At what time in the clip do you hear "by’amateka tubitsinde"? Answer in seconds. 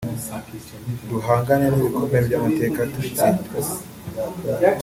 2.27-3.49